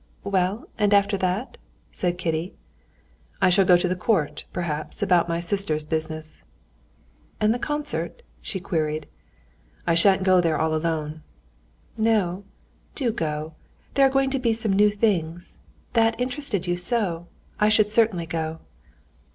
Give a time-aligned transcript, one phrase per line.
[0.23, 1.59] Well, and after that?"
[1.91, 2.55] said Kitty.
[3.39, 6.41] "I shall go to the court, perhaps, about my sister's business."
[7.39, 9.05] "And the concert?" she queried.
[9.85, 11.21] "I shan't go there all alone."
[11.99, 12.45] "No?
[12.95, 13.53] do go;
[13.93, 15.59] there are going to be some new things....
[15.93, 17.27] That interested you so.
[17.59, 18.57] I should certainly go."